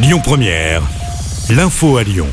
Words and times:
Lyon 0.00 0.20
Première, 0.22 0.82
l'info 1.50 1.96
à 1.96 2.04
Lyon. 2.04 2.28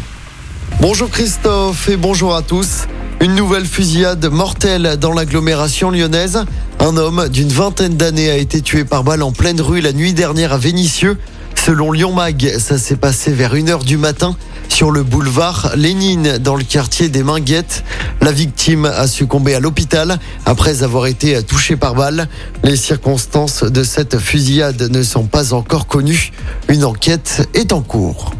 Bonjour 0.81 1.09
Christophe 1.09 1.89
et 1.89 1.97
bonjour 1.97 2.35
à 2.35 2.43
tous. 2.43 2.83
Une 3.21 3.33
nouvelle 3.33 3.65
fusillade 3.65 4.23
mortelle 4.27 4.97
dans 5.01 5.11
l'agglomération 5.11 5.89
lyonnaise. 5.89 6.45
Un 6.79 6.95
homme 6.95 7.27
d'une 7.27 7.49
vingtaine 7.49 7.97
d'années 7.97 8.29
a 8.29 8.37
été 8.37 8.61
tué 8.61 8.85
par 8.85 9.03
balle 9.03 9.23
en 9.23 9.31
pleine 9.31 9.59
rue 9.59 9.81
la 9.81 9.93
nuit 9.93 10.13
dernière 10.13 10.53
à 10.53 10.59
Vénissieux. 10.59 11.17
Selon 11.55 11.91
Lyon 11.91 12.13
Mag, 12.13 12.55
ça 12.59 12.77
s'est 12.77 12.97
passé 12.97 13.31
vers 13.31 13.55
1h 13.55 13.83
du 13.83 13.97
matin 13.97 14.37
sur 14.75 14.91
le 14.91 15.03
boulevard 15.03 15.71
Lénine 15.77 16.37
dans 16.37 16.57
le 16.57 16.65
quartier 16.65 17.07
des 17.07 17.23
Minguettes. 17.23 17.85
La 18.19 18.33
victime 18.33 18.83
a 18.83 19.07
succombé 19.07 19.55
à 19.55 19.61
l'hôpital 19.61 20.19
après 20.45 20.83
avoir 20.83 21.05
été 21.07 21.41
touchée 21.43 21.77
par 21.77 21.95
balle. 21.95 22.27
Les 22.61 22.75
circonstances 22.75 23.63
de 23.63 23.83
cette 23.85 24.19
fusillade 24.19 24.91
ne 24.91 25.01
sont 25.01 25.27
pas 25.27 25.53
encore 25.53 25.87
connues. 25.87 26.33
Une 26.67 26.83
enquête 26.83 27.47
est 27.53 27.71
en 27.71 27.81
cours. 27.81 28.33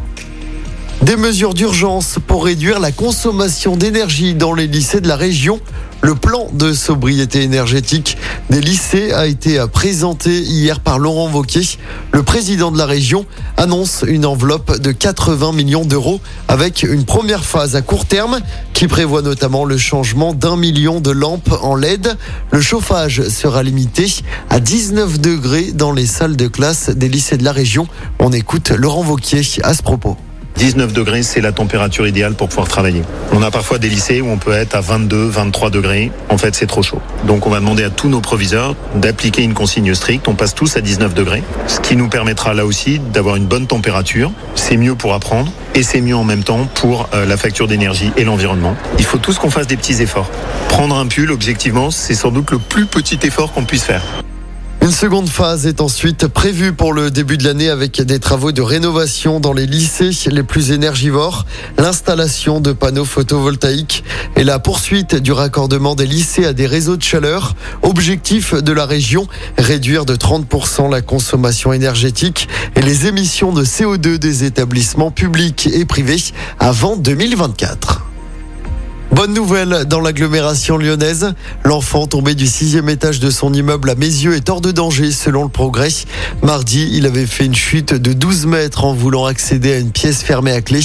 Des 1.00 1.16
mesures 1.16 1.54
d'urgence 1.54 2.18
pour 2.26 2.44
réduire 2.44 2.80
la 2.80 2.92
consommation 2.92 3.74
d'énergie 3.74 4.34
dans 4.34 4.52
les 4.52 4.66
lycées 4.66 5.00
de 5.00 5.08
la 5.08 5.16
région. 5.16 5.58
Le 6.02 6.14
plan 6.14 6.48
de 6.52 6.72
sobriété 6.72 7.42
énergétique 7.42 8.16
des 8.50 8.60
lycées 8.60 9.12
a 9.12 9.26
été 9.26 9.64
présenté 9.72 10.40
hier 10.40 10.80
par 10.80 10.98
Laurent 10.98 11.30
Wauquiez. 11.30 11.78
Le 12.12 12.22
président 12.22 12.70
de 12.70 12.78
la 12.78 12.86
région 12.86 13.26
annonce 13.56 14.04
une 14.06 14.26
enveloppe 14.26 14.78
de 14.78 14.92
80 14.92 15.52
millions 15.52 15.84
d'euros 15.84 16.20
avec 16.48 16.82
une 16.82 17.04
première 17.04 17.44
phase 17.44 17.74
à 17.76 17.82
court 17.82 18.04
terme 18.04 18.38
qui 18.72 18.86
prévoit 18.86 19.22
notamment 19.22 19.64
le 19.64 19.78
changement 19.78 20.34
d'un 20.34 20.56
million 20.56 21.00
de 21.00 21.10
lampes 21.10 21.52
en 21.62 21.74
LED. 21.74 22.16
Le 22.52 22.60
chauffage 22.60 23.26
sera 23.28 23.62
limité 23.62 24.06
à 24.50 24.60
19 24.60 25.18
degrés 25.18 25.72
dans 25.72 25.92
les 25.92 26.06
salles 26.06 26.36
de 26.36 26.46
classe 26.46 26.90
des 26.90 27.08
lycées 27.08 27.38
de 27.38 27.44
la 27.44 27.52
région. 27.52 27.88
On 28.18 28.32
écoute 28.32 28.70
Laurent 28.70 29.02
Wauquiez 29.02 29.42
à 29.62 29.74
ce 29.74 29.82
propos. 29.82 30.16
19 30.56 30.92
degrés, 30.92 31.22
c'est 31.22 31.40
la 31.40 31.52
température 31.52 32.06
idéale 32.06 32.34
pour 32.34 32.48
pouvoir 32.48 32.68
travailler. 32.68 33.02
On 33.32 33.42
a 33.42 33.50
parfois 33.50 33.78
des 33.78 33.88
lycées 33.88 34.20
où 34.20 34.28
on 34.28 34.38
peut 34.38 34.52
être 34.52 34.74
à 34.74 34.80
22, 34.80 35.28
23 35.28 35.70
degrés. 35.70 36.10
En 36.28 36.38
fait, 36.38 36.54
c'est 36.54 36.66
trop 36.66 36.82
chaud. 36.82 37.00
Donc, 37.26 37.46
on 37.46 37.50
va 37.50 37.60
demander 37.60 37.84
à 37.84 37.90
tous 37.90 38.08
nos 38.08 38.20
proviseurs 38.20 38.74
d'appliquer 38.94 39.42
une 39.42 39.54
consigne 39.54 39.94
stricte. 39.94 40.28
On 40.28 40.34
passe 40.34 40.54
tous 40.54 40.76
à 40.76 40.80
19 40.80 41.14
degrés, 41.14 41.42
ce 41.66 41.80
qui 41.80 41.96
nous 41.96 42.08
permettra 42.08 42.54
là 42.54 42.64
aussi 42.64 42.98
d'avoir 42.98 43.36
une 43.36 43.46
bonne 43.46 43.66
température. 43.66 44.32
C'est 44.54 44.76
mieux 44.76 44.94
pour 44.94 45.12
apprendre 45.12 45.52
et 45.74 45.82
c'est 45.82 46.00
mieux 46.00 46.16
en 46.16 46.24
même 46.24 46.42
temps 46.42 46.66
pour 46.74 47.08
euh, 47.12 47.26
la 47.26 47.36
facture 47.36 47.66
d'énergie 47.66 48.10
et 48.16 48.24
l'environnement. 48.24 48.74
Il 48.98 49.04
faut 49.04 49.18
tous 49.18 49.38
qu'on 49.38 49.50
fasse 49.50 49.66
des 49.66 49.76
petits 49.76 50.00
efforts. 50.00 50.30
Prendre 50.68 50.96
un 50.96 51.06
pull, 51.06 51.30
objectivement, 51.30 51.90
c'est 51.90 52.14
sans 52.14 52.30
doute 52.30 52.50
le 52.50 52.58
plus 52.58 52.86
petit 52.86 53.18
effort 53.24 53.52
qu'on 53.52 53.64
puisse 53.64 53.84
faire. 53.84 54.02
Une 54.86 54.92
seconde 54.92 55.28
phase 55.28 55.66
est 55.66 55.80
ensuite 55.80 56.28
prévue 56.28 56.72
pour 56.72 56.92
le 56.92 57.10
début 57.10 57.36
de 57.36 57.42
l'année 57.42 57.70
avec 57.70 58.00
des 58.00 58.20
travaux 58.20 58.52
de 58.52 58.62
rénovation 58.62 59.40
dans 59.40 59.52
les 59.52 59.66
lycées 59.66 60.12
les 60.30 60.44
plus 60.44 60.70
énergivores, 60.70 61.44
l'installation 61.76 62.60
de 62.60 62.70
panneaux 62.70 63.04
photovoltaïques 63.04 64.04
et 64.36 64.44
la 64.44 64.60
poursuite 64.60 65.16
du 65.16 65.32
raccordement 65.32 65.96
des 65.96 66.06
lycées 66.06 66.44
à 66.44 66.52
des 66.52 66.68
réseaux 66.68 66.96
de 66.96 67.02
chaleur. 67.02 67.56
Objectif 67.82 68.54
de 68.54 68.70
la 68.70 68.86
région, 68.86 69.26
réduire 69.58 70.04
de 70.04 70.14
30% 70.14 70.88
la 70.88 71.02
consommation 71.02 71.72
énergétique 71.72 72.48
et 72.76 72.80
les 72.80 73.08
émissions 73.08 73.50
de 73.50 73.64
CO2 73.64 74.18
des 74.18 74.44
établissements 74.44 75.10
publics 75.10 75.66
et 75.66 75.84
privés 75.84 76.22
avant 76.60 76.96
2024. 76.96 78.05
Bonne 79.16 79.32
nouvelle 79.32 79.86
dans 79.86 80.00
l'agglomération 80.00 80.76
lyonnaise. 80.76 81.32
L'enfant 81.64 82.06
tombé 82.06 82.34
du 82.34 82.46
sixième 82.46 82.90
étage 82.90 83.18
de 83.18 83.30
son 83.30 83.50
immeuble 83.54 83.88
à 83.88 83.94
Mézieux 83.94 84.34
est 84.34 84.50
hors 84.50 84.60
de 84.60 84.72
danger 84.72 85.10
selon 85.10 85.44
le 85.44 85.48
progrès. 85.48 85.88
Mardi, 86.42 86.90
il 86.92 87.06
avait 87.06 87.24
fait 87.24 87.46
une 87.46 87.54
chute 87.54 87.94
de 87.94 88.12
12 88.12 88.44
mètres 88.44 88.84
en 88.84 88.92
voulant 88.92 89.24
accéder 89.24 89.72
à 89.72 89.78
une 89.78 89.90
pièce 89.90 90.22
fermée 90.22 90.52
à 90.52 90.60
clé. 90.60 90.80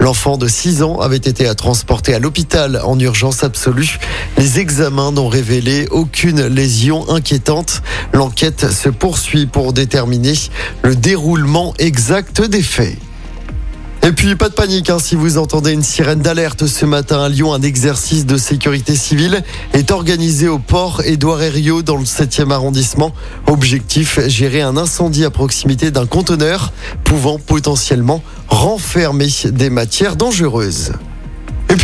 L'enfant 0.00 0.38
de 0.38 0.48
6 0.48 0.82
ans 0.82 0.98
avait 1.00 1.18
été 1.18 1.54
transporté 1.54 2.14
à 2.14 2.18
l'hôpital 2.18 2.80
en 2.82 2.98
urgence 2.98 3.44
absolue. 3.44 3.98
Les 4.38 4.60
examens 4.60 5.12
n'ont 5.12 5.28
révélé 5.28 5.86
aucune 5.90 6.46
lésion 6.46 7.10
inquiétante. 7.10 7.82
L'enquête 8.14 8.72
se 8.72 8.88
poursuit 8.88 9.44
pour 9.44 9.74
déterminer 9.74 10.32
le 10.84 10.96
déroulement 10.96 11.74
exact 11.78 12.40
des 12.40 12.62
faits. 12.62 12.96
Et 14.06 14.12
puis 14.12 14.36
pas 14.36 14.50
de 14.50 14.54
panique 14.54 14.90
hein, 14.90 14.98
si 14.98 15.14
vous 15.14 15.38
entendez 15.38 15.72
une 15.72 15.82
sirène 15.82 16.20
d'alerte 16.20 16.66
ce 16.66 16.84
matin 16.84 17.22
à 17.22 17.30
Lyon, 17.30 17.54
un 17.54 17.62
exercice 17.62 18.26
de 18.26 18.36
sécurité 18.36 18.96
civile 18.96 19.42
est 19.72 19.90
organisé 19.90 20.46
au 20.46 20.58
port 20.58 21.00
Édouard 21.06 21.40
Herriot 21.40 21.80
dans 21.80 21.96
le 21.96 22.04
7e 22.04 22.50
arrondissement. 22.50 23.14
Objectif 23.46 24.20
gérer 24.26 24.60
un 24.60 24.76
incendie 24.76 25.24
à 25.24 25.30
proximité 25.30 25.90
d'un 25.90 26.04
conteneur 26.04 26.74
pouvant 27.04 27.38
potentiellement 27.38 28.22
renfermer 28.48 29.28
des 29.46 29.70
matières 29.70 30.16
dangereuses. 30.16 30.92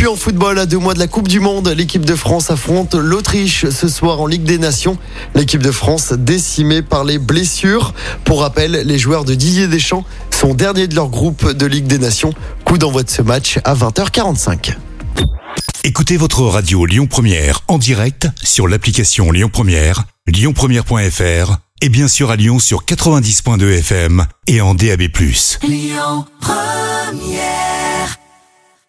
Puis 0.01 0.07
en 0.07 0.15
football, 0.15 0.57
à 0.57 0.65
deux 0.65 0.79
mois 0.79 0.95
de 0.95 0.99
la 0.99 1.05
Coupe 1.05 1.27
du 1.27 1.39
Monde, 1.39 1.67
l'équipe 1.77 2.03
de 2.03 2.15
France 2.15 2.49
affronte 2.49 2.95
l'Autriche 2.95 3.69
ce 3.69 3.87
soir 3.87 4.19
en 4.19 4.25
Ligue 4.25 4.41
des 4.41 4.57
Nations. 4.57 4.97
L'équipe 5.35 5.61
de 5.61 5.69
France 5.69 6.13
décimée 6.13 6.81
par 6.81 7.03
les 7.03 7.19
blessures. 7.19 7.93
Pour 8.23 8.41
rappel, 8.41 8.71
les 8.71 8.97
joueurs 8.97 9.25
de 9.25 9.35
Didier 9.35 9.67
Deschamps 9.67 10.03
sont 10.31 10.55
derniers 10.55 10.87
de 10.87 10.95
leur 10.95 11.09
groupe 11.09 11.51
de 11.51 11.65
Ligue 11.67 11.85
des 11.85 11.99
Nations. 11.99 12.33
Coup 12.65 12.79
d'envoi 12.79 13.03
de 13.03 13.11
ce 13.11 13.21
match 13.21 13.59
à 13.63 13.75
20h45. 13.75 14.73
Écoutez 15.83 16.17
votre 16.17 16.41
radio 16.45 16.87
Lyon 16.87 17.05
Première 17.05 17.59
en 17.67 17.77
direct 17.77 18.27
sur 18.41 18.67
l'application 18.67 19.31
Lyon 19.31 19.51
Première, 19.53 20.05
lyonpremière.fr 20.25 21.57
et 21.83 21.89
bien 21.89 22.07
sûr 22.07 22.31
à 22.31 22.37
Lyon 22.37 22.57
sur 22.57 22.85
90.2 22.85 23.77
FM 23.77 24.25
et 24.47 24.61
en 24.61 24.73
DAB+. 24.73 25.03
Lyon 25.61 26.25
Première 26.39 27.80